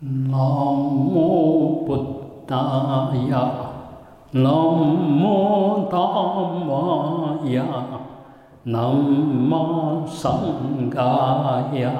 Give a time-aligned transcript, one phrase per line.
[0.00, 1.96] 南无布
[2.46, 3.50] 达呀，
[4.30, 7.64] 南无达摩呀，
[8.62, 11.02] 南无僧伽
[11.72, 11.92] 呀，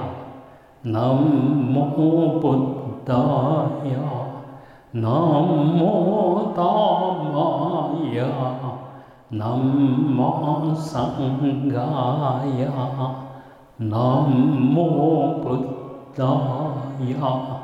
[0.83, 2.55] 南无布
[3.05, 3.13] 达
[3.83, 3.99] 呀，
[4.93, 6.63] 南无达
[7.33, 7.91] 摩
[17.11, 17.58] 呀，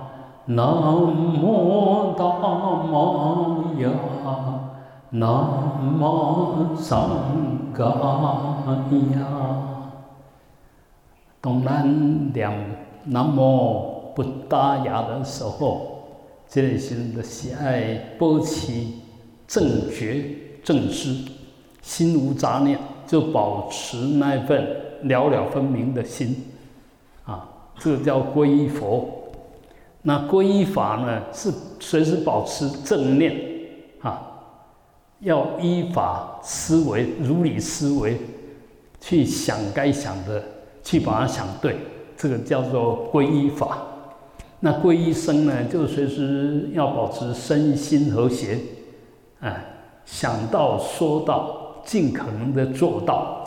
[0.46, 2.34] 南无，达呀。
[2.37, 3.91] 南无大摩呀，
[5.10, 5.20] 南
[5.98, 6.92] 无僧
[7.74, 7.84] 伽
[9.16, 9.27] 呀。
[11.41, 12.50] 当咱念
[13.05, 16.05] 南无布达雅的时候，
[16.47, 18.70] 这个心的喜爱保持
[19.47, 20.24] 正觉
[20.62, 21.24] 正知，
[21.80, 24.66] 心无杂念，就保持那份
[25.05, 26.45] 了了分明的心，
[27.24, 29.23] 啊，这叫皈依佛。
[30.06, 31.50] 那皈依法呢，是
[31.80, 33.34] 随时保持正念，
[34.02, 34.20] 啊，
[35.20, 38.19] 要依法思维，如理思维，
[39.00, 40.44] 去想该想的，
[40.83, 41.78] 去把它想对，
[42.19, 43.78] 这个叫做皈依法。
[44.61, 48.58] 那皈依生呢，就随时要保持身心和谐，
[49.41, 49.64] 哎，
[50.05, 53.42] 想到说到，尽可能的做到。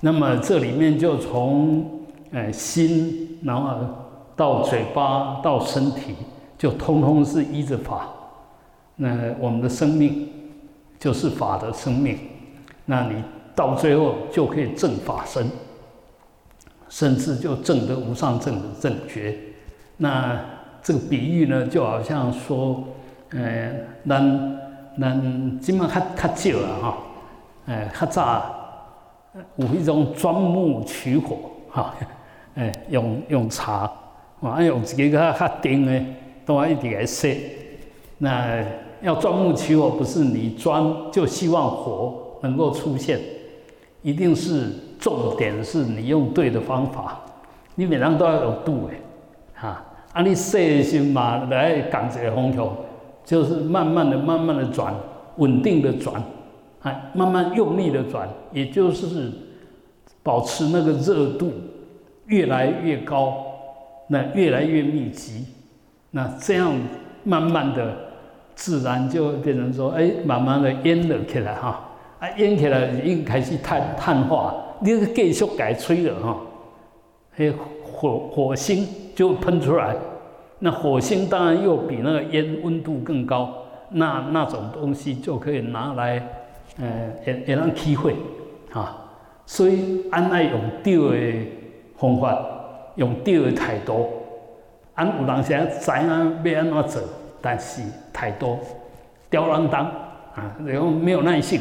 [0.00, 1.88] 那么这里面就从，
[2.32, 4.07] 哎，心，然后。
[4.38, 6.14] 到嘴巴到身体，
[6.56, 8.08] 就通通是依着法。
[8.94, 10.28] 那我们的生命
[10.96, 12.16] 就是法的生命。
[12.84, 13.20] 那你
[13.56, 15.50] 到最后就可以正法身，
[16.88, 19.36] 甚至就正得无上正的正觉。
[19.96, 20.40] 那
[20.84, 22.84] 这个比喻呢，就好像说，
[23.30, 23.74] 呃，
[24.08, 24.58] 咱
[25.00, 26.98] 咱今麦较较少了哈，
[27.66, 28.54] 哎，较早
[29.56, 31.36] 有一种钻木取火
[31.68, 31.92] 哈，
[32.54, 33.90] 哎，用用茶。
[34.40, 36.00] 啊，用一个较较钉的，
[36.46, 37.28] 都要一直来设。
[38.18, 38.64] 那
[39.02, 43.18] 要钻木取火，不是你钻就希望火能够出现，
[44.02, 47.20] 一定是重点是你用对的方法。
[47.74, 49.00] 你每样都要有度诶，
[49.54, 49.84] 哈。
[50.12, 52.72] 啊，你设心嘛来感觉风球，
[53.24, 54.94] 就是慢慢的、慢慢的转，
[55.36, 56.20] 稳定的转，
[56.80, 59.30] 啊，慢慢用力的转，也就是
[60.22, 61.52] 保持那个热度
[62.26, 63.44] 越来越高。
[64.08, 65.44] 那越来越密集，
[66.10, 66.72] 那这样
[67.24, 67.94] 慢慢的，
[68.54, 76.36] 自然就变成说，哎，慢慢的烟了起来哈，啊，烟起来已经开始碳碳化，你继续改吹了哈，
[77.36, 77.52] 嘿，
[77.82, 79.94] 火火星就喷出来，
[80.60, 83.54] 那火星当然又比那个烟温度更高，
[83.90, 86.26] 那那种东西就可以拿来，
[86.80, 88.16] 呃，也也让体会，
[88.72, 88.96] 啊，
[89.44, 91.46] 所以按那用对的
[91.98, 92.54] 方法。
[92.98, 94.08] 用对的态度，
[94.94, 97.02] 俺有人现在知影要安怎做，
[97.40, 97.80] 但是
[98.12, 98.58] 太多
[99.30, 99.68] 吊儿郎
[100.34, 101.60] 啊，然后没有耐性，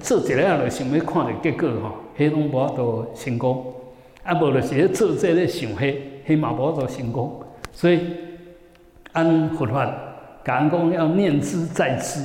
[0.00, 3.74] 做一下就想要看到结果吼，迄拢无法度成功，
[4.22, 8.00] 啊，无就是做这咧想迄，迄嘛无法度成功，所以
[9.12, 9.92] 按佛法
[10.44, 12.20] 讲讲要念之在之，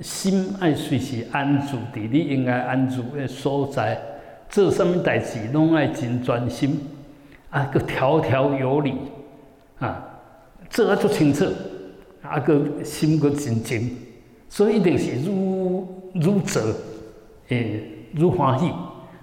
[0.00, 4.00] 心爱随时安住伫你应该安住的所在，
[4.48, 6.80] 做什么代志拢爱真专心。
[7.52, 8.94] 啊，个条条有理，
[9.78, 10.02] 啊，
[10.70, 11.52] 这个足清澈，
[12.22, 13.94] 啊个心个真静，
[14.48, 16.74] 所以一定是如如者，
[17.48, 18.72] 诶，如欢喜。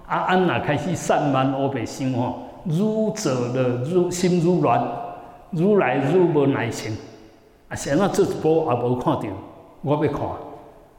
[0.05, 4.87] 啊，安那开始散漫乌白心吼，如者的如心如乱，
[5.49, 6.95] 如来如无耐心。
[7.67, 9.23] 啊，现在这一波也无看到，
[9.81, 10.21] 我要看，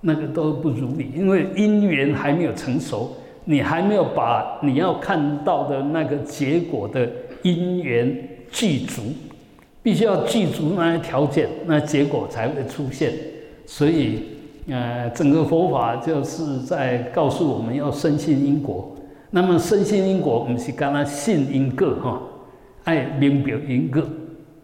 [0.00, 3.12] 那个都不如理，因为因缘还没有成熟。
[3.50, 7.10] 你还没有把你要看到的那个结果的
[7.42, 9.02] 因缘具足，
[9.82, 13.12] 必须要具足那些条件，那结果才会出现。
[13.66, 14.22] 所以，
[14.68, 18.94] 呃，整个佛法就是在告诉我们要深信因果。
[19.30, 22.22] 那么，深信因果，不是干那信因果哈，
[22.84, 24.00] 爱明白因果。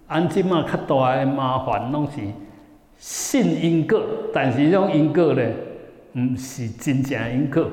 [0.07, 2.21] 安即嘛较大的麻烦，拢是
[2.99, 4.01] 信因果，
[4.33, 5.53] 但是这种因果咧，
[6.13, 7.65] 唔是真正因果。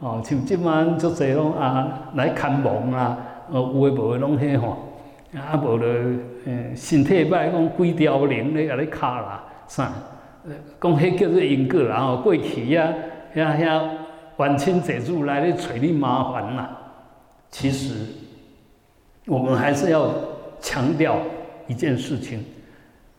[0.00, 3.18] 哦，像即晚足侪拢啊来看望啊，
[3.50, 4.76] 呃有诶无诶拢迄吼，
[5.34, 5.86] 啊无了，
[6.44, 9.92] 诶身体歹讲几条灵咧啊你敲啦，啥？
[10.80, 12.92] 讲迄叫做因果啦吼，过去啊
[13.34, 13.88] 遐遐
[14.38, 16.78] 冤亲债主来咧找你麻烦啦。
[17.50, 17.94] 其实
[19.26, 20.10] 我们还是要
[20.60, 21.16] 强调
[21.66, 22.44] 一件事情：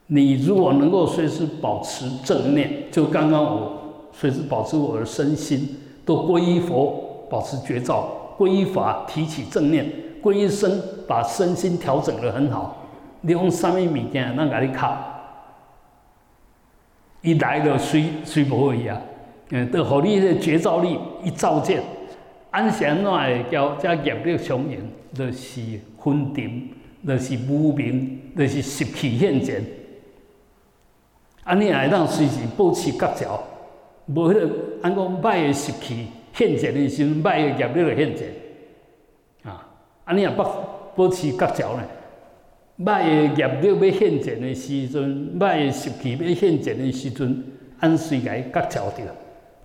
[0.06, 5.75] 你如果能够随时保持正念，就刚刚我随时保持我的身心。
[6.07, 7.95] 都皈依佛，保持觉照；
[8.38, 9.86] 皈依法，提起正念；
[10.24, 12.77] 皈依身，把身心调整得很好。
[13.19, 14.98] 你用啥物物件，咱甲你敲。
[17.21, 19.01] 伊来了，随随无去啊！
[19.50, 21.83] 嗯，都互你个绝招力一照见，
[22.51, 24.89] 安怎会叫遮业力相应？
[25.13, 25.62] 就是
[25.98, 26.69] 昏沉，
[27.06, 29.62] 就是无明，就是习气现前。
[31.44, 33.44] 安尼也会当随时保持觉照，
[34.07, 34.50] 无迄个
[34.81, 38.27] 按讲歹个习气现前诶时阵，歹个业力就现前。
[39.44, 39.68] 啊，
[40.06, 41.83] 安尼也保保持觉照呢？
[42.86, 47.44] 歹个业力要现前诶时阵，歹个习气要现前诶时阵，
[47.80, 49.04] 按随个觉照着，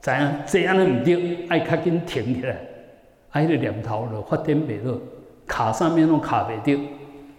[0.01, 2.57] 知影这安尼毋对，爱较紧停起来，
[3.31, 5.01] 啊，迄个念头就发展袂落，
[5.47, 6.81] 卡上面拢卡袂着，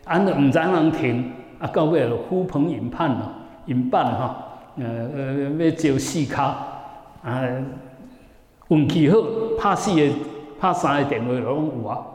[0.06, 3.32] 安尼毋知通停，啊，到尾就呼朋引伴咯，
[3.66, 4.36] 引伴吼，
[4.78, 4.86] 呃
[5.16, 6.54] 呃，要招四骹，
[7.24, 7.42] 啊，
[8.68, 9.18] 运气好，
[9.58, 10.14] 拍四个、
[10.60, 12.06] 拍三个电话拢有啊，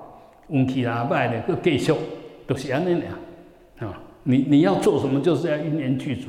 [0.49, 1.94] 运气若歹咧，佫继续，
[2.46, 3.87] 就是安尼尔。
[3.88, 6.28] 啊，你你要做什么，就是要一年具足。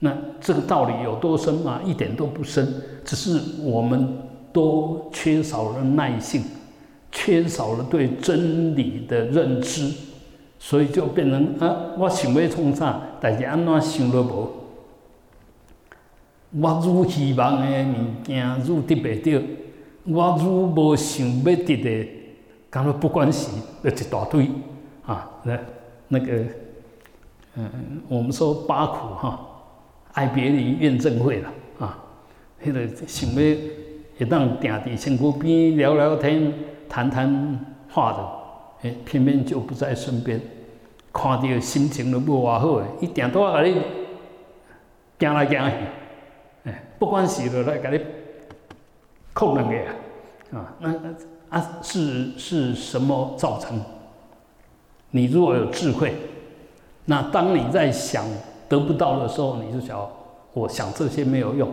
[0.00, 1.80] 那这个道理有多深吗？
[1.84, 2.66] 一点都不深，
[3.04, 4.18] 只是我们
[4.52, 6.42] 都缺少了耐性，
[7.10, 9.90] 缺少了对真理的认知，
[10.58, 14.63] 所以就变成啊，我想要创啥，但是安怎想都无。
[16.56, 19.46] 我愈希望的物件愈得袂到，
[20.04, 22.08] 我愈无想要得的，
[22.70, 23.50] 感觉不管是
[23.82, 24.48] 一大堆
[25.04, 25.58] 啊，那。
[26.06, 26.32] 那个，
[27.56, 29.40] 嗯，我们说八苦哈，
[30.12, 31.98] 爱别离、怨憎会了啊。
[32.62, 36.52] 迄个想要一当定伫身躯边聊聊天、
[36.90, 37.58] 谈谈
[37.90, 40.38] 话的，诶，偏偏就不在身边。
[41.10, 43.74] 看到心情都无偌好诶，伊定都要甲你
[45.18, 45.76] 行来行去，
[46.98, 48.00] 不管是落来甲你
[49.32, 49.76] 扣两个
[50.56, 50.94] 啊，那
[51.48, 53.80] 啊是是什么造成？
[55.10, 56.14] 你如果有智慧，
[57.04, 58.24] 那当你在想
[58.68, 60.00] 得不到的时候，你就想，
[60.52, 61.68] 我想这些没有用，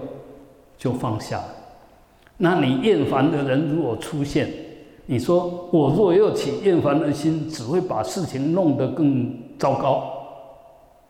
[0.78, 1.42] 就放下。
[2.38, 4.52] 那你厌烦的人如果出现，
[5.06, 10.12] 你说我若又起厌烦的心，只会把事情弄得更糟糕。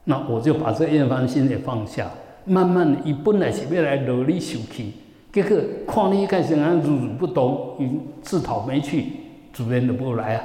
[0.03, 2.09] 那我就把这厌烦心也放下，
[2.45, 4.93] 慢慢伊本来是要来惹你受气，
[5.31, 5.57] 结果
[5.88, 7.88] 看你开始啊如如不动，伊
[8.21, 9.05] 自讨没趣，
[9.53, 10.43] 主人都不来啊。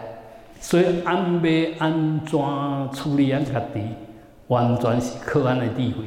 [0.60, 2.38] 所以，安要安怎
[2.92, 3.80] 处理咱家己，
[4.48, 6.04] 完全是靠咱的智慧。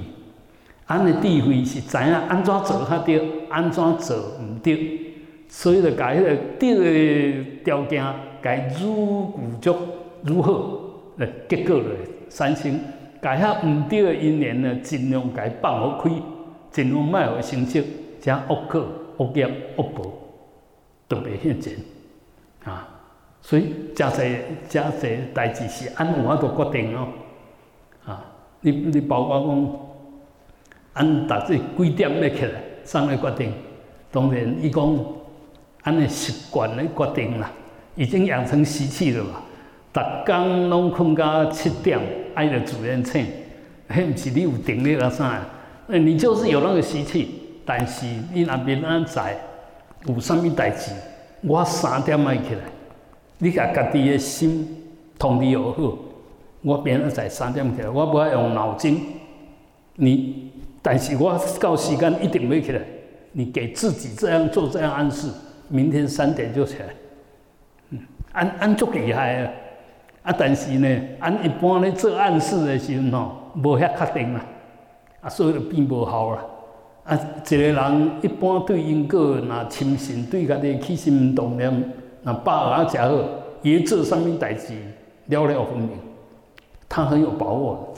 [0.85, 4.99] 安的智慧是知影安怎做较对，安怎做毋对。
[5.47, 8.03] 所以，就甲迄个对的条件，
[8.41, 9.75] 甲如鼓足
[10.23, 10.79] 如何，
[11.17, 11.87] 诶，结果咧
[12.29, 12.79] 产生。
[13.21, 16.09] 甲遐毋对的因缘呢，尽量甲放好开，
[16.71, 17.83] 尽量莫互成绩，
[18.21, 18.85] 遮恶果、
[19.17, 19.45] 恶业、
[19.75, 20.03] 恶报，
[21.07, 21.73] 都袂现前
[22.63, 22.87] 啊。
[23.41, 24.37] 所以，真侪
[24.67, 27.07] 真侪代志是按有法度决定哦。
[28.05, 28.25] 啊，
[28.61, 29.79] 你你包括讲，
[30.93, 33.53] 按逐这几点要起来，上来决定。
[34.11, 35.05] 当然，伊讲
[35.83, 37.49] 按的习惯来决定啦，
[37.95, 39.41] 已经养成习气了嘛。
[39.93, 41.99] 逐工拢困到七点，
[42.35, 43.25] 爱着主人请，
[43.89, 45.41] 迄毋是你有定力啊啥？
[45.87, 49.35] 你就是有那个习气，但是你那边安在
[50.05, 50.91] 有啥物代志，
[51.41, 52.61] 我三点爱起来。
[53.39, 54.85] 你甲家己的心
[55.17, 55.97] 通理好好，
[56.61, 59.01] 我明仔载三点起来，我不爱用脑筋。
[59.95, 62.81] 你，但是我到时间一定要起来。
[63.31, 65.27] 你给自己这样做，这样暗示，
[65.67, 66.85] 明天三点就起来。
[67.89, 67.99] 嗯，
[68.33, 69.51] 安安足厉害啊！
[70.29, 74.45] 啊，但是呢，按一般咧做暗示的时候吼，无遐确定啦，
[75.21, 76.45] 啊，所以就变无效啦。
[77.03, 77.19] 啊，
[77.49, 81.83] 一个人一般对因果若深信，对家己起心动念。
[82.21, 83.15] 那把握家好，
[83.63, 84.75] 伊做啥物代志
[85.25, 85.89] 了了分明，
[86.87, 87.91] 他很有把握，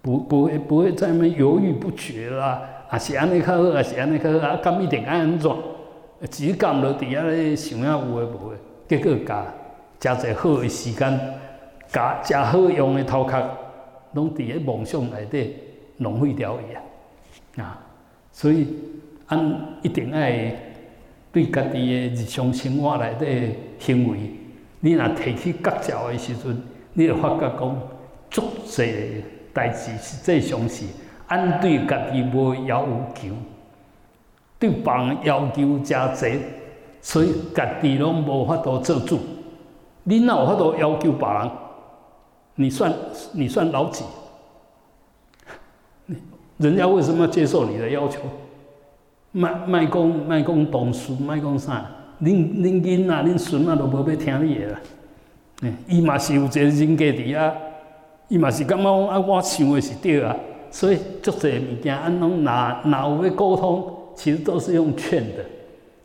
[0.00, 5.52] 不不会不会在那犹豫不决啦，啊是安尼较好，啊是安尼较好，啊敢一定爱安怎？
[6.30, 8.56] 只干落伫遐咧想啊有诶无诶，
[8.88, 9.44] 结果甲
[10.00, 11.20] 诚侪好诶时间，
[11.88, 13.42] 甲诚好用诶头壳，
[14.12, 15.54] 拢伫咧梦想内底
[15.98, 16.74] 浪费掉伊
[17.60, 17.62] 啊！
[17.62, 17.78] 啊，
[18.32, 18.68] 所以
[19.26, 20.54] 按一定爱。
[21.32, 24.18] 对家己的日常生活内底行为，
[24.80, 26.62] 你若提起觉照的时阵，
[26.94, 27.78] 你就发觉讲，
[28.30, 29.20] 足侪
[29.52, 30.86] 代志实际上是
[31.26, 33.28] 按对家己无要求，
[34.58, 36.38] 对别人要求加侪，
[37.02, 39.20] 所以家己拢无法度做主。
[40.08, 41.50] 你哪有法度要求别人？
[42.54, 42.92] 你算
[43.32, 44.04] 你算老几？
[46.58, 48.20] 人家为什么要接受你的要求？
[49.32, 51.84] 卖卖讲卖讲同事，卖讲啥？
[52.22, 54.80] 恁恁囡仔、恁孙仔都无要听你的啦。
[55.86, 57.52] 伊嘛是有一个人格伫遐，
[58.28, 60.34] 伊嘛是感觉啊，我想的是对啊，
[60.70, 65.44] 所以足侪物件，安拢哪哪有要沟通，其实都是用劝的，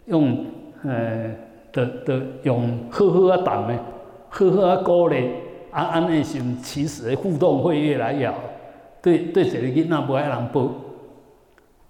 [0.07, 0.45] 用
[0.83, 1.33] 呃
[1.71, 3.79] 的的用呵呵啊谈的，
[4.31, 5.29] 呵呵啊鼓励，
[5.71, 8.37] 啊安尼时其实互动会越来越好。
[9.01, 10.69] 对对，一个囡仔不爱人抱，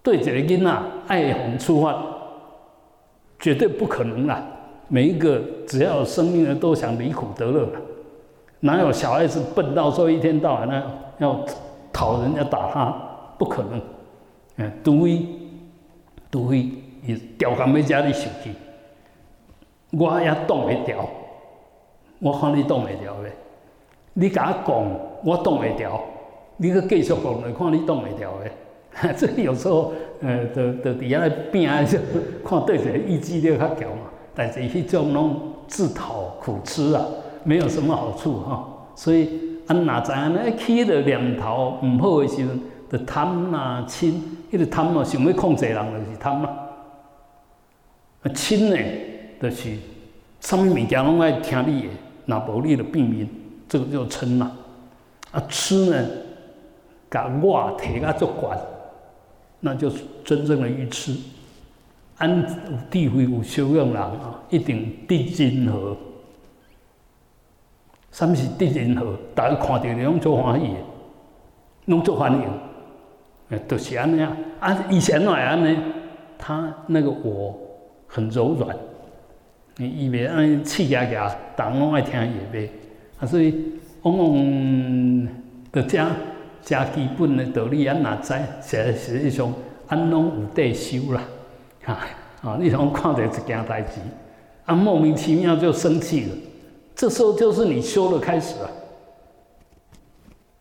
[0.01, 1.95] 对一个囡仔爱红出发，
[3.39, 4.43] 绝对不可能啦。
[4.87, 7.69] 每一个只要有生命的都想离苦得乐。
[8.61, 10.83] 哪有小孩子笨到说一天到晚呢
[11.19, 11.39] 要
[11.93, 12.91] 讨人家打他？
[13.37, 13.81] 不可能。
[14.57, 15.25] 嗯，除非
[16.31, 16.57] 除非
[17.05, 18.51] 伊调工要家你受气，
[19.91, 21.07] 我也挡会调。
[22.21, 23.31] 我看你挡会调咧。
[24.13, 26.01] 你甲我讲，我挡会调。
[26.57, 28.51] 你个继续讲来看你挡会调咧。
[29.17, 31.97] 这有时候，呃，就就伫遐咧拼就
[32.47, 34.11] 看对谁意志力较强嘛。
[34.35, 37.05] 但是迄种拢自讨苦吃啊。
[37.43, 40.41] 没有什么好处哈，所以安哪知影呢？
[40.55, 42.61] 起个念头唔好的时阵，
[42.91, 46.47] 就贪啊亲，迄个贪嘛，想要控制人就是贪嘛。
[48.21, 48.77] 啊亲呢，
[49.41, 49.75] 就是
[50.39, 51.87] 什么物件拢爱听你的，
[52.25, 53.27] 那无你就避免，
[53.67, 54.51] 这个叫嗔嘛。
[55.31, 56.07] 啊痴呢，
[57.09, 58.57] 甲我提啊足悬，
[59.59, 61.15] 那就是真正的愚痴。
[62.17, 65.97] 安有智慧有修养人啊，一定得真和。
[68.11, 69.17] 什么是得人和？
[69.33, 70.75] 大家看到你拢做欢喜的，
[71.85, 72.43] 拢做欢迎，
[73.49, 74.37] 诶，都是安尼啊。
[74.59, 75.79] 啊，以前来安尼，
[76.37, 77.57] 他那个我
[78.05, 78.77] 很柔软，
[79.77, 82.69] 伊袂安气压压，人拢爱听伊的
[83.19, 85.27] 啊，所以往往
[85.71, 86.09] 着加
[86.61, 88.33] 加基本的道理安哪知？
[88.61, 89.53] 实实际上
[89.87, 91.23] 安拢有得修啦，
[91.83, 91.99] 哈
[92.41, 92.57] 啊！
[92.61, 93.99] 你像看着一件代志，
[94.65, 96.35] 啊，莫名其妙就生气了。
[96.95, 98.69] 这时候就是你修的开始啊！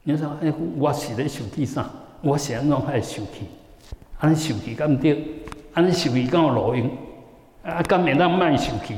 [0.04, 1.90] 你说，哎，我是在受气啥？
[2.22, 3.46] 我想让他受气，
[4.18, 5.24] 安受气敢对？
[5.74, 6.90] 安受气敢有路用？
[7.62, 8.96] 啊，敢免让慢受气？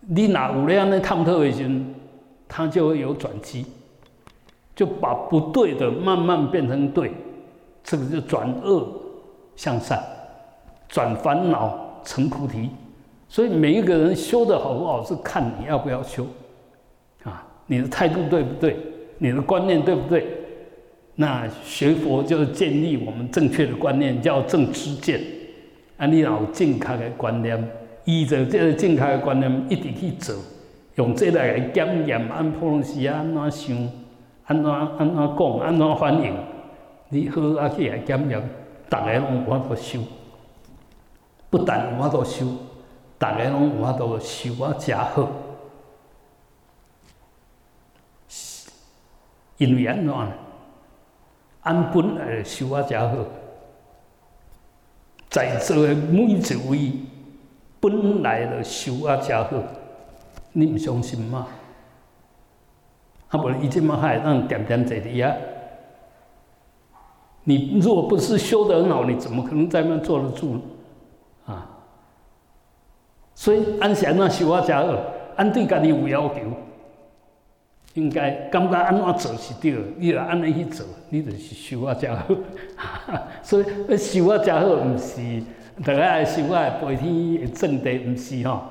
[0.00, 1.94] 你哪有咧安尼探讨的时阵，
[2.48, 3.64] 他就会有转机，
[4.74, 7.12] 就把不对的慢慢变成对，
[7.82, 8.86] 这个就转恶
[9.56, 10.02] 向善，
[10.88, 12.68] 转烦恼成菩提。
[13.28, 16.26] 所以每一个人修的好不好，是看你要不要修，
[17.22, 18.76] 啊，你的态度对不对，
[19.18, 20.26] 你的观念对不对？
[21.14, 25.20] 那学佛就是建立我们正确的观念，叫正知见。
[25.96, 27.70] 啊，你有正确的观念，
[28.04, 30.34] 依着这个正确的观念一直去做，
[30.96, 33.76] 用这来检验按普通时安怎想，
[34.46, 36.34] 安怎安怎讲，安怎反应，
[37.08, 38.42] 你好啊去来检验，
[38.88, 40.00] 大家拢有法度修，
[41.50, 42.46] 不但有法度修。
[43.16, 45.30] 大家拢有法度修啊，真好。
[49.56, 50.32] 因为安怎呢？
[51.62, 53.16] 按本来修啊，真好。
[55.34, 56.38] 在座的每一
[56.70, 56.92] 位
[57.80, 59.50] 本来的修啊，真好。
[60.52, 61.48] 你唔相信吗？
[63.30, 65.34] 啊，不，伊即马还让点点坐伫啊。
[67.42, 70.60] 你如果不是修得很好，你怎么可能在那坐得住呢？
[71.46, 71.68] 啊？
[73.34, 74.60] 所以，安是安怎修啊？
[74.60, 74.94] 加好，
[75.34, 76.42] 安对家己有要求，
[77.94, 82.34] 应该感觉安怎做是对的，你就安尼去做，你就是修啊加好。
[83.42, 85.42] 所以，修啊加好，毋是
[85.84, 88.62] 大家修啊白天的正地，毋是吼。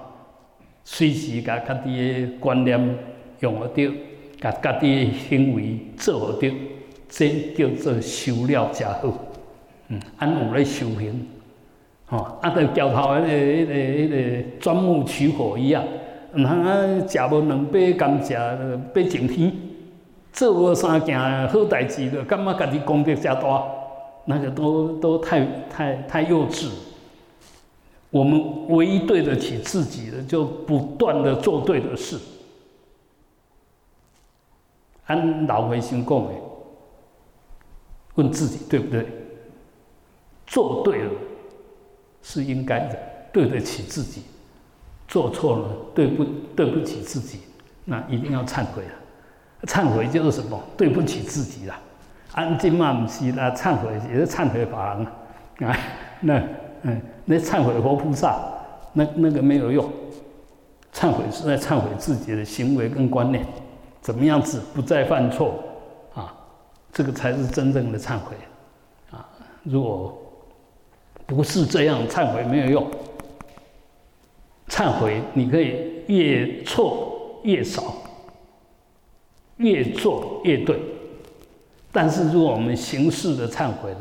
[0.83, 2.97] 随时甲家己的观念
[3.39, 3.93] 用得着，
[4.41, 6.55] 甲家己的行为做得着，
[7.07, 9.17] 这叫做修了加好。
[9.87, 11.27] 嗯，安有咧修行。
[12.09, 15.81] 哦，啊，跟桥头迄个、迄个、迄个钻木取火一样，
[16.41, 18.35] 通啊，食无两杯甘蔗，
[18.93, 19.53] 爬晴天，
[20.31, 23.63] 做无三件好代志，就感觉家己功德加大，
[24.25, 26.69] 那个都都太太太幼稚。
[28.09, 32.19] 我们唯一对得起自己的，就不断的做对的事。
[35.05, 36.33] 按老回心讲的，
[38.15, 39.05] 问自己对不对？
[40.47, 41.11] 做对了。
[42.25, 42.97] 是应该的，
[43.33, 44.21] 对得起自己；
[45.07, 46.23] 做错了，对不
[46.55, 47.41] 对不起自己，
[47.85, 48.91] 那一定要忏悔了。
[49.63, 50.61] 忏悔就是什么？
[50.75, 51.75] 对不起自己了。
[52.33, 54.97] 安静嘛不是啦，忏悔也是忏悔法
[55.59, 55.77] 啊。
[56.21, 56.41] 那
[56.81, 58.37] 嗯，那忏悔佛菩萨，
[58.93, 59.89] 那那个没有用。
[60.93, 63.45] 忏悔是在忏悔自己的行为跟观念，
[64.01, 65.63] 怎么样子不再犯错
[66.13, 66.33] 啊？
[66.91, 68.35] 这个才是真正的忏悔
[69.11, 69.27] 啊。
[69.63, 70.17] 如果
[71.25, 72.87] 不是这样，忏悔没有用。
[74.67, 75.75] 忏悔，你可以
[76.07, 77.83] 越错越少，
[79.57, 80.79] 越做越对。
[81.91, 83.99] 但是如果我们形式的忏悔的，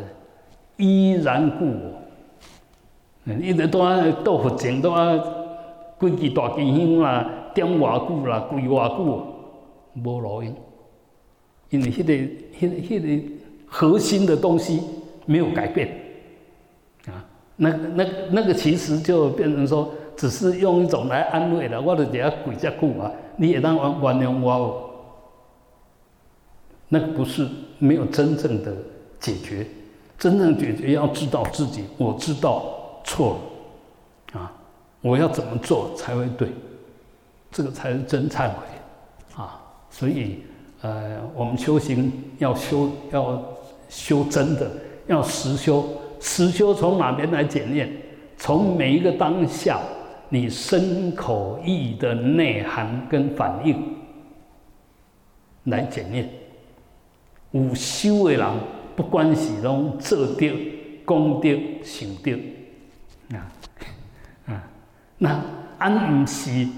[0.76, 5.14] 依然故我，一直都啊倒佛前都啊，
[6.00, 9.26] 几支大吉香啦，点偌久啦，跪偌久，
[10.02, 10.54] 无路用，
[11.68, 12.12] 因为迄个、
[12.58, 13.32] 迄个、迄个
[13.66, 14.80] 核心的东西
[15.26, 15.88] 没有改变，
[17.06, 17.24] 啊，
[17.56, 24.90] 那、那、那个其实就变成说，只是用一种来安慰了，我就只要跪遮久啊，你也当原原谅我哦，
[26.88, 28.72] 那不是没有真正的
[29.18, 29.66] 解决。
[30.18, 32.64] 真正解决要知道自己，我知道
[33.02, 33.38] 错
[34.32, 34.52] 了，啊，
[35.00, 36.48] 我要怎么做才会对？
[37.50, 38.54] 这个才是真忏悔，
[39.36, 40.42] 啊，所以，
[40.80, 43.42] 呃，我们修行要修，要
[43.88, 44.70] 修真的，
[45.06, 45.84] 要实修。
[46.20, 47.92] 实修从哪边来检验？
[48.38, 49.80] 从每一个当下，
[50.32, 53.76] 你身口意的内涵跟反应
[55.64, 56.26] 来检验。
[57.50, 58.46] 无修的人。
[58.94, 60.52] 不管是拢做得、
[61.02, 61.48] 功德、
[61.82, 62.34] 想得，
[63.34, 63.40] 啊
[64.46, 64.62] 啊，
[65.16, 65.42] 那
[65.78, 66.68] 俺毋是，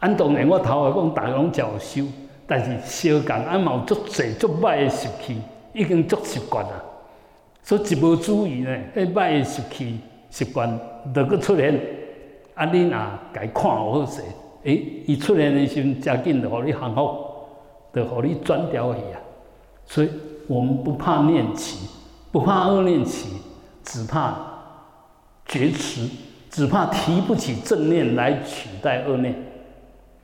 [0.00, 2.04] 俺当然我头下讲，大家拢照修，
[2.46, 5.40] 但是修共俺嘛有足侪足歹的习气，
[5.72, 6.84] 已经足习惯了，
[7.62, 10.78] 所以一无注意呢，迄歹的习气习惯
[11.14, 11.80] 就搁出现，
[12.54, 12.98] 啊，你若
[13.32, 14.22] 该看好势，
[14.64, 17.16] 诶，伊出现的时阵，真紧就互你降服，
[17.92, 19.20] 就互你转掉去啊，
[19.86, 20.08] 所以。
[20.46, 21.88] 我们不怕念起，
[22.30, 23.30] 不怕恶念起，
[23.82, 24.36] 只怕
[25.46, 26.06] 觉迟，
[26.50, 29.34] 只怕提不起正念来取代恶念。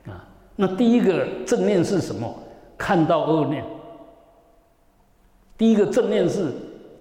[0.05, 0.23] 啊，
[0.55, 2.31] 那第一个正念是什么？
[2.77, 3.65] 看到恶念。
[5.57, 6.53] 第一个正念是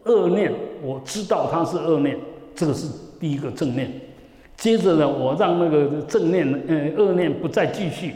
[0.05, 0.51] 恶念，
[0.83, 2.19] 我知道它是恶念，
[2.55, 2.87] 这个是
[3.21, 3.93] 第一个正念。
[4.61, 8.15] 接着呢，我让那个正念，呃，恶念不再继续，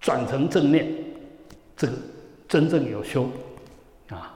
[0.00, 0.86] 转成正念，
[1.76, 1.92] 这个。
[2.48, 3.28] 真正有修
[4.08, 4.32] 啊！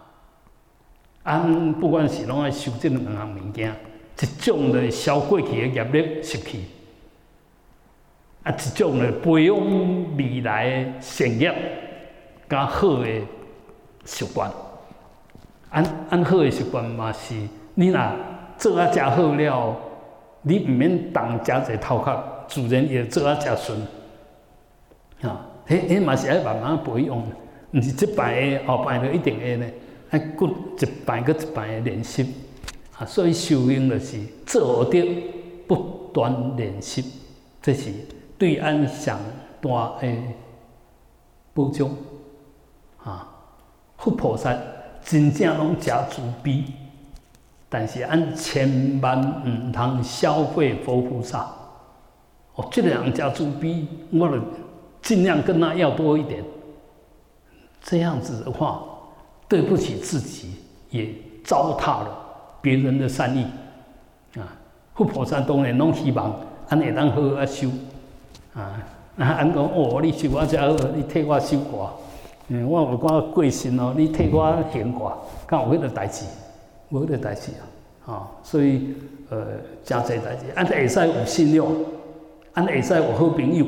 [1.22, 3.72] 俺不管是拢爱修这两项物件，
[4.20, 6.64] 一种的消过去的业力习气，
[8.42, 9.56] 啊，一种的培养
[10.16, 11.54] 未来的善业，
[12.48, 13.06] 加好的
[14.04, 14.50] 习惯。
[15.70, 17.36] 俺俺好的习惯嘛是，
[17.74, 18.12] 你若
[18.58, 19.76] 做啊食好了，
[20.42, 23.80] 你毋免动遮济头壳，自然也做啊诚顺。
[25.22, 27.22] 啊，迄迄嘛是爱慢慢培养。
[27.72, 29.66] 毋是一摆的，后摆就一定会呢，
[30.10, 32.34] 爱过一摆搁一摆诶练习，
[32.98, 35.00] 啊，所以修行就是做得
[35.68, 37.04] 不断练习，
[37.62, 37.92] 这是
[38.36, 39.20] 对俺上
[39.60, 40.12] 大的
[41.54, 41.94] 补充，
[43.04, 43.28] 啊，
[43.98, 44.52] 佛菩萨
[45.04, 46.64] 真正拢食慈悲，
[47.72, 51.48] 但是俺千万毋通消费佛菩萨，
[52.56, 54.38] 哦，这个人真慈悲，我就
[55.00, 56.44] 尽量跟他要多一点。
[57.80, 58.82] 这样子的话，
[59.48, 60.56] 对不起自己，
[60.90, 62.18] 也糟蹋了
[62.60, 63.46] 别人的善意
[64.36, 64.44] 啊！
[64.94, 66.34] 佛菩萨当然拢希望
[66.68, 67.68] 俺会当好好修
[68.52, 68.82] 啊！
[69.16, 71.90] 那，俺讲哦，你修我遮好，你替我修我，
[72.48, 75.12] 嗯，我有我贵心哦，你替我行寡，
[75.46, 76.26] 敢有迄个代志？
[76.90, 78.12] 无迄个代志啊！
[78.12, 78.94] 啊，所以
[79.28, 79.46] 呃，
[79.84, 81.84] 真济代志，安尼会使有信用，
[82.54, 83.66] 俺会使有好朋友。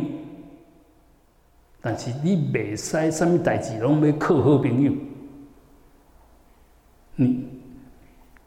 [1.81, 4.93] 但是你袂使什物代志拢要靠好朋友，
[7.17, 7.45] 你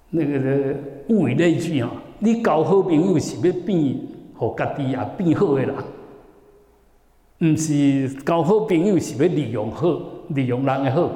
[0.09, 0.75] 那个
[1.09, 3.99] 物以类聚啊，你交好朋友是要变，
[4.35, 11.11] 互家己也变好诶人，毋是交好朋友是要利用好，利用人诶好，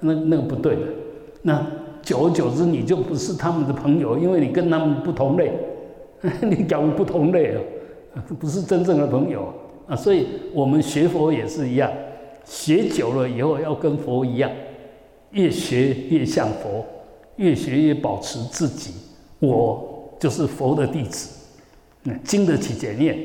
[0.00, 0.82] 那那个不对的。
[1.42, 1.66] 那
[2.04, 5.52] 久而久之，你就不是他们的朋友，因为你跟他们不同类，
[6.42, 7.58] 你讲不同类啊，
[8.38, 9.52] 不是真正的朋友。
[9.86, 11.90] 啊，所以我们学佛也是一样，
[12.44, 14.50] 学久了以后要跟佛一样，
[15.32, 16.82] 越学越像佛，
[17.36, 18.92] 越学越保持自己，
[19.40, 21.38] 我就是佛的弟子，
[22.02, 23.18] 那经得起检验，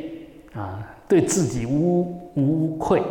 [0.54, 3.02] 啊，对自己无无愧，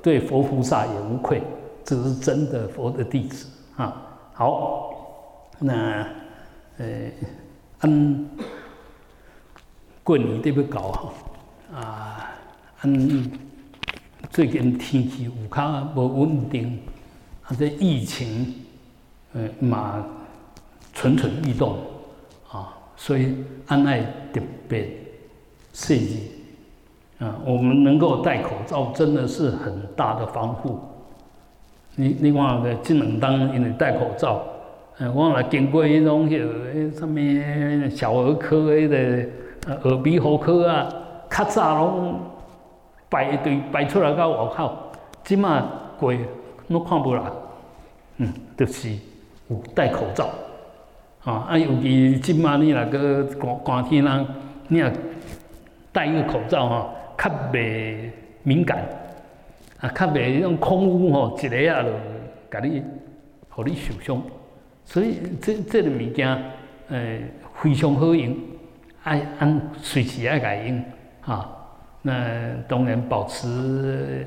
[0.00, 1.42] 对佛菩萨也无愧，
[1.84, 4.30] 这是真的佛的弟子啊。
[4.32, 4.91] 好，
[5.62, 6.06] 那
[6.78, 6.86] 呃，
[7.80, 8.28] 按
[10.02, 12.28] 过年都要搞哈，啊。
[12.84, 13.30] 嗯，
[14.30, 16.80] 最近天气有较无稳定，
[17.44, 18.56] 啊，这疫情，
[19.34, 20.04] 呃嘛
[20.92, 21.78] 蠢蠢欲动，
[22.50, 23.36] 啊，所以
[23.68, 24.00] 安爱
[24.32, 24.90] 特别
[25.72, 26.32] 设计，
[27.20, 30.80] 啊，我们能够戴口罩，真的是很大的防护。
[31.94, 34.44] 你另外个这两当因为戴口罩，
[34.98, 39.26] 呃，我来经过迄种迄什么小儿科的
[39.84, 40.88] 耳鼻喉科啊，
[41.30, 42.20] 较早拢。
[43.10, 44.72] 排队排出来到外口，
[45.22, 45.62] 即马
[46.00, 46.14] 过，
[46.68, 47.22] 拢看不来。
[48.16, 48.88] 嗯，就是
[49.48, 50.30] 有戴口罩。
[51.22, 54.26] 啊，啊，尤其即马你若个寒寒天人，
[54.68, 54.90] 你若
[55.92, 58.10] 戴一个口罩吼，较袂
[58.44, 58.82] 敏感，
[59.80, 61.90] 啊，较袂迄种空污吼，一个啊就
[62.50, 62.82] 甲你，
[63.50, 64.22] 互你受伤。
[64.92, 66.36] 所以这这个物件，
[66.90, 67.22] 诶，
[67.62, 68.36] 非常好用，
[69.04, 70.84] 爱按随时爱甲用，
[71.22, 71.48] 哈。
[72.02, 74.26] 那当然保持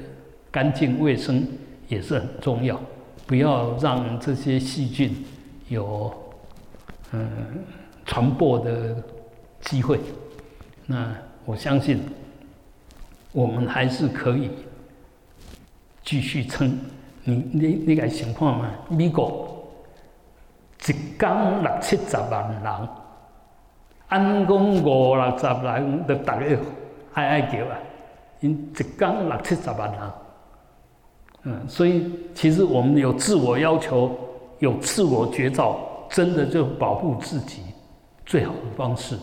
[0.49, 1.47] 干净卫生
[1.87, 2.81] 也是很重要，
[3.27, 5.13] 不要让这些细菌
[5.67, 6.11] 有。
[7.11, 7.29] 嗯，
[8.03, 8.95] 传播的
[9.61, 9.99] 机会，
[10.87, 11.99] 那我相信
[13.31, 14.49] 我们还是可以
[16.03, 16.77] 继续撑。
[17.23, 18.71] 你你你个情况嘛？
[18.89, 19.64] 美国
[20.87, 22.89] 一天六七十万人，
[24.07, 26.45] 按讲五六十人，就大家
[27.13, 27.77] 爱爱叫啊！
[28.41, 29.99] 因一天六七十万人，
[31.43, 34.11] 嗯，所以其实我们有自我要求，
[34.59, 35.77] 有自我觉照。
[36.07, 37.63] 真的就保护自己
[38.27, 39.17] 最好的方式。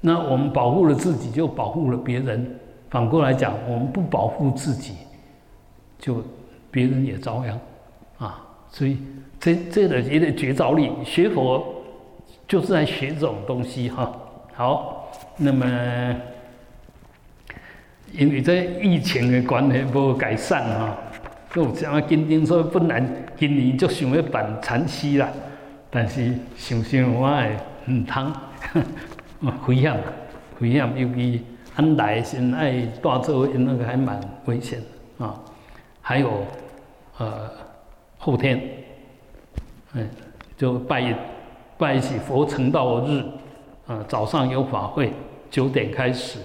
[0.00, 2.58] 那我们保护了自己，就保护了别人。
[2.88, 4.94] 反过来讲，我们不保护自己，
[5.98, 6.22] 就
[6.70, 7.58] 别人也遭殃
[8.18, 8.40] 啊。
[8.70, 8.98] 所以
[9.38, 11.64] 这这个一个绝招力，学佛
[12.48, 14.12] 就是在学这种东西哈。
[14.54, 15.66] 好，那么
[18.12, 20.96] 因为这疫情的关系无改善啊，
[21.54, 23.04] 我讲今天说本来
[23.36, 25.28] 今年就想要办禅期啦。
[25.90, 27.56] 但是想想我诶
[27.88, 28.32] 毋通，
[29.66, 29.94] 危险，
[30.60, 31.42] 危险，尤其
[31.74, 34.80] 安来先爱带走，因那个还蛮危险
[35.18, 35.38] 啊。
[36.02, 36.44] 还有，
[37.18, 37.50] 呃，
[38.18, 38.60] 后天，
[39.96, 40.06] 嗯，
[40.58, 41.14] 就拜一
[41.78, 43.24] 拜一起佛成道日，
[43.86, 45.10] 啊，早上有法会，
[45.50, 46.38] 九点开始，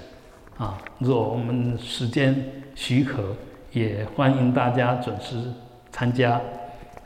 [0.58, 2.34] 啊，若我们时间
[2.76, 3.36] 许可，
[3.74, 5.52] 也欢迎大家准时
[5.92, 6.40] 参加，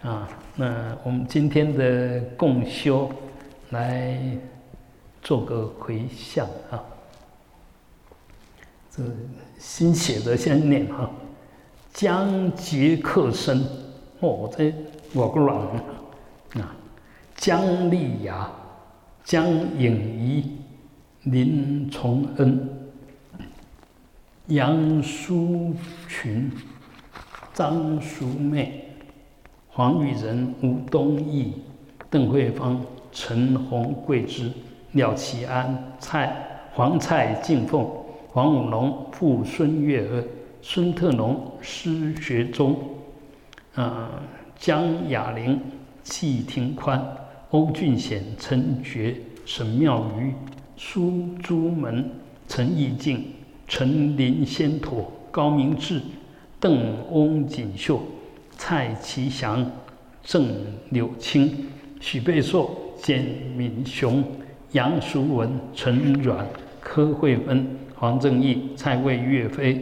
[0.03, 0.29] 啊。
[0.55, 3.09] 那我们今天的共修，
[3.71, 4.17] 来
[5.23, 6.77] 做个回向啊。
[8.91, 9.01] 这
[9.57, 11.09] 新写的先念哈，
[11.91, 13.65] 江杰克森
[14.19, 14.71] 哦，这
[15.13, 15.83] 我个软啊，
[17.35, 18.49] 江丽雅、
[19.23, 20.57] 江颖仪、
[21.23, 22.69] 林崇恩、
[24.47, 25.75] 杨淑
[26.07, 26.51] 群、
[27.53, 28.85] 张淑妹。
[29.75, 31.53] 黄玉仁、吴东义、
[32.09, 34.49] 邓慧芳、陈红桂枝、
[34.93, 36.33] 廖启安、蔡
[36.71, 37.85] 黄蔡敬凤、
[38.29, 40.23] 黄武龙、傅孙月娥、
[40.61, 42.79] 孙特龙、施学忠、
[43.73, 44.11] 啊
[44.57, 45.59] 江雅玲、
[46.03, 47.05] 季庭宽、
[47.55, 49.15] 欧俊显、陈觉、
[49.45, 50.33] 沈妙瑜、
[50.75, 52.03] 苏朱门、
[52.49, 53.23] 陈义敬、
[53.65, 56.01] 陈林仙妥、高明志、
[56.59, 58.01] 邓翁锦绣。
[58.57, 59.65] 蔡其祥、
[60.21, 60.45] 郑
[60.89, 61.49] 柳青、
[62.01, 63.23] 许贝硕、简
[63.55, 64.21] 敏雄、
[64.73, 66.45] 杨淑文、陈阮、
[66.81, 67.65] 柯慧芬、
[67.95, 69.81] 黄正义、蔡魏岳飞、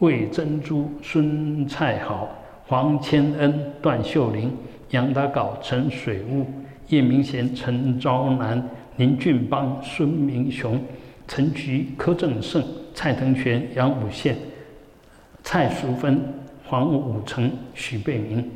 [0.00, 2.28] 魏珍珠、孙蔡豪、
[2.66, 4.54] 黄千恩、段秀玲、
[4.90, 6.46] 杨达镐、陈水雾、
[6.88, 10.80] 叶明贤、陈昭南、林俊邦、孙明雄、
[11.26, 14.36] 陈菊、柯正胜、蔡腾全、杨武宪、
[15.42, 16.20] 蔡淑芬。
[16.66, 18.50] 黄武成、许贝明，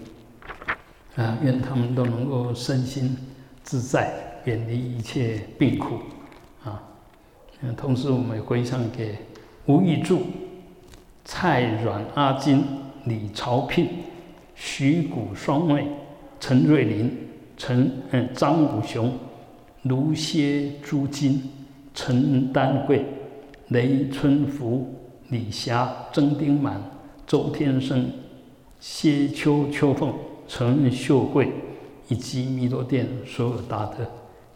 [1.14, 3.14] 啊，愿他们都能够身心
[3.62, 4.10] 自在，
[4.46, 5.98] 远离一切病苦，
[6.64, 6.82] 啊，
[7.76, 9.14] 同时我们也回向给
[9.66, 10.22] 吴玉柱、
[11.22, 12.64] 蔡阮、阿金、
[13.04, 13.90] 李朝聘、
[14.54, 15.86] 徐谷双妹、
[16.40, 17.27] 陈瑞林、
[17.58, 19.12] 陈嗯张武雄、
[19.82, 21.50] 卢歇朱金、
[21.92, 23.04] 陈丹桂、
[23.68, 24.94] 雷春福、
[25.28, 26.80] 李霞、曾丁满。
[27.26, 28.10] 周天生、
[28.80, 30.14] 谢秋秋凤、
[30.46, 31.52] 陈秀慧
[32.08, 33.96] 以及弥陀殿所有大德，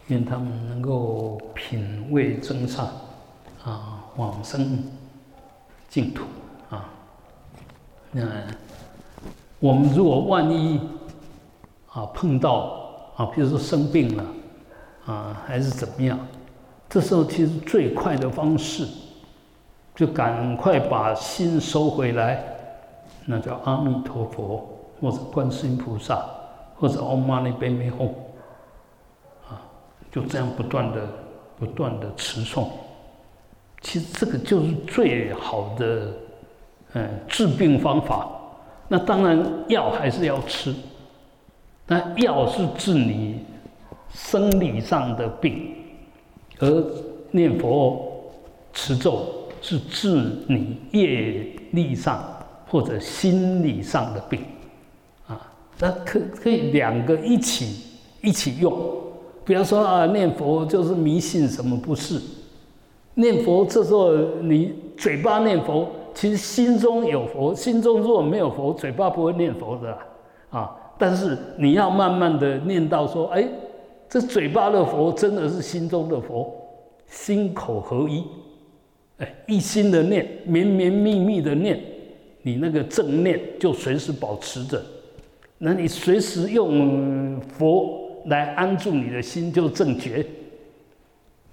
[0.07, 2.87] 愿他们能够品味增上，
[3.63, 4.81] 啊，往生
[5.87, 6.23] 净土
[6.71, 6.89] 啊。
[8.11, 8.27] 那
[9.59, 10.79] 我们如果万一
[11.91, 12.82] 啊碰到
[13.15, 14.25] 啊，比如说生病了
[15.05, 16.17] 啊，还是怎么样，
[16.89, 18.87] 这时候其实最快的方式，
[19.95, 22.43] 就赶快把心收回来。
[23.25, 24.67] 那叫阿弥陀佛，
[24.99, 26.25] 或者观世音菩萨，
[26.75, 28.09] 或者唵嘛呢呗咪吽，
[29.47, 29.61] 啊，
[30.11, 31.07] 就这样不断的、
[31.57, 32.67] 不断的持诵。
[33.81, 36.11] 其实这个就是最好的，
[36.93, 38.27] 嗯，治病方法。
[38.89, 40.75] 那当然药还是要吃，
[41.93, 43.39] 那药是治你
[44.11, 45.75] 生理上的病，
[46.59, 46.85] 而
[47.31, 48.31] 念佛
[48.73, 49.27] 持咒
[49.61, 52.23] 是治你业力上。
[52.65, 54.39] 或者心理上的病，
[55.27, 55.39] 啊
[55.77, 57.85] 那可可以两个一起
[58.19, 58.73] 一起用，
[59.45, 62.19] 不要说啊念佛就是迷信什么不是？
[63.13, 69.95] 念佛这时候你嘴巴念佛，其实心中有佛，心中如果没有佛，嘴巴不会念佛的
[70.49, 70.75] 啊。
[70.97, 73.47] 但是你要慢慢的念到说，哎，
[74.07, 76.53] 这嘴巴的佛真的是心中的佛，
[77.07, 78.23] 心口合一，
[79.17, 81.79] 哎，一心的念，绵绵密密的念，
[82.41, 84.81] 你那个正念就随时保持着。
[85.57, 90.25] 那你随时用佛来安住你的心，就正觉。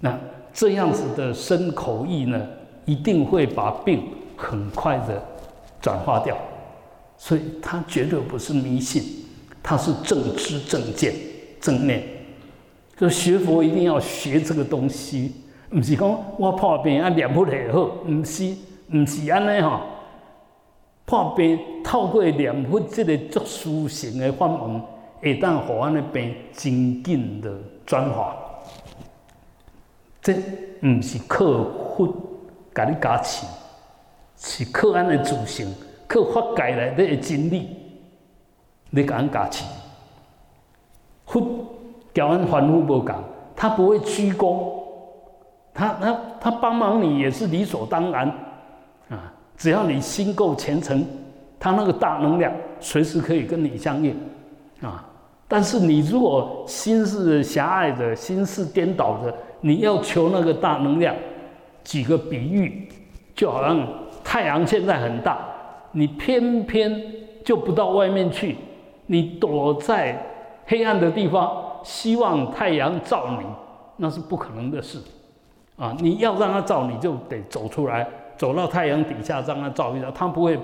[0.00, 0.18] 那
[0.52, 2.46] 这样子的身口意呢，
[2.84, 4.02] 一定会把病
[4.36, 5.22] 很快的
[5.80, 6.36] 转化掉。
[7.16, 9.02] 所以它绝对不是迷信，
[9.62, 11.14] 它是正知正见
[11.60, 12.02] 正念。
[12.96, 15.32] 就学佛一定要学这个东西，
[15.70, 18.54] 不是讲我破病啊念不来好，不是，
[18.90, 19.80] 不是安尼吼。
[21.06, 24.80] 破病透过念佛这个作殊性的法门，
[25.20, 27.50] 会当互安的病真紧的
[27.86, 28.36] 转化。
[30.22, 31.46] 这不是靠
[31.96, 32.06] 佛
[32.74, 33.46] 给你加持，
[34.36, 35.74] 是靠安的自性，
[36.06, 37.68] 靠法界内底的真理，
[38.90, 39.64] 你给俺加持。
[41.26, 41.64] 佛
[42.12, 43.22] 教安凡夫无讲，
[43.56, 44.72] 他不会鞠躬，
[45.72, 48.28] 他他他帮忙你也是理所当然
[49.08, 49.32] 啊。
[49.56, 51.06] 只要你心够虔诚，
[51.58, 54.16] 他那个大能量随时可以跟你相应，
[54.80, 55.06] 啊！
[55.46, 61.14] 但是你如果心是狭隘的，心是颠倒的，你要求那个大能量，
[61.84, 62.88] 举个比喻，
[63.34, 63.86] 就好像
[64.24, 65.38] 太阳现在很大，
[65.92, 66.98] 你偏偏
[67.44, 68.56] 就不到外面去，
[69.10, 70.16] 你躲在
[70.66, 73.46] 黑暗的地方，希望太阳照你，
[73.96, 75.02] 那是不可能的事，
[75.76, 75.96] 啊！
[75.98, 78.06] 你要让它照，你就得走出来。
[78.36, 80.56] 走到太阳底下，让他照一照，他不会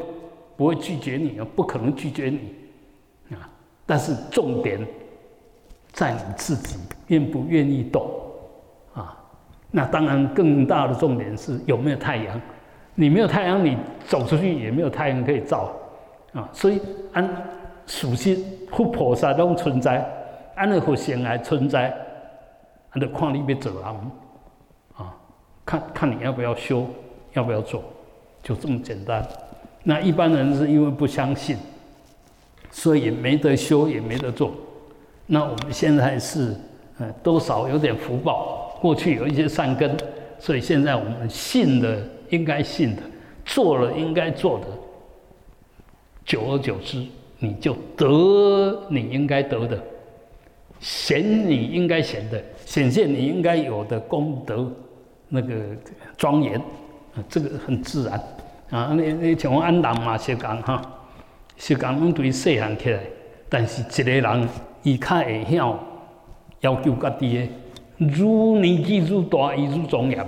[0.57, 3.51] 不会拒绝你啊，不可能拒绝你啊。
[3.85, 4.81] 但是重点
[5.91, 6.79] 在你自己
[7.09, 8.09] 愿不愿意动
[8.95, 9.19] 啊。
[9.73, 12.41] 那当然，更大的重点是有没有太阳。
[12.95, 15.73] 你没有太阳，你走出去也没有太阳可以照
[16.33, 16.49] 啊。
[16.53, 16.81] 所以
[17.13, 17.29] 安
[17.87, 20.05] 属性，佛菩萨都存在，
[20.55, 21.97] 按那佛性来存在，
[22.91, 23.85] 按的看你要走人
[24.97, 25.15] 啊，
[25.65, 26.87] 看看你要不要修。
[27.33, 27.85] 要不要做？
[28.43, 29.23] 就这么简单。
[29.83, 31.55] 那一般人是因为不相信，
[32.71, 34.55] 所以也没得修，也没得做。
[35.27, 36.57] 那我们现在是，
[36.99, 39.95] 呃，多少有点福报，过去有一些善根，
[40.39, 43.03] 所以现在我们信的应该信的，
[43.45, 44.67] 做了应该做的，
[46.25, 47.05] 久而久之，
[47.39, 49.83] 你就得你应该得的，
[50.81, 54.71] 显你应该显的，显现你应该有的功德，
[55.29, 55.55] 那个
[56.17, 56.61] 庄严。
[57.31, 58.23] 这个很自然
[58.69, 58.93] 啊！
[58.95, 60.83] 你你像俺人嘛是讲哈，
[61.57, 63.01] 是讲阮对细汉起来，
[63.49, 64.49] 但是一个人
[64.83, 65.79] 伊较会晓
[66.61, 67.49] 要求家己的，
[68.05, 68.23] 愈
[68.61, 70.27] 年纪愈大，伊愈庄严。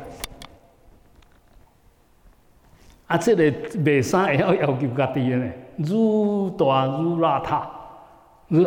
[3.07, 5.53] 啊，这个袂啥会晓要求家己的呢？
[5.79, 7.63] 如大如邋遢，
[8.49, 8.65] 如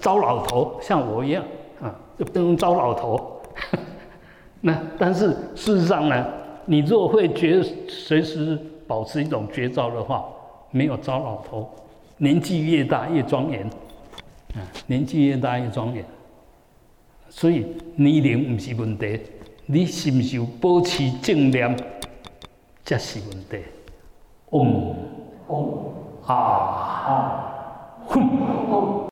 [0.00, 1.44] 糟老头，像我一样
[1.80, 3.40] 啊，就不能糟老头。
[4.60, 6.26] 那但是事实上呢？
[6.66, 10.24] 你若会觉随时保持一种绝招的话，
[10.70, 11.68] 没有糟老头，
[12.16, 13.62] 年纪越大越庄严，
[14.54, 16.02] 啊，年纪越大越庄严。
[17.28, 19.20] 所以年龄不是问题，
[19.66, 21.76] 你是不是保持正念，
[22.82, 23.58] 才是问题。
[24.50, 24.96] 嗡
[25.48, 25.94] 嗡
[26.26, 27.44] 啊啊
[28.08, 28.94] 哼。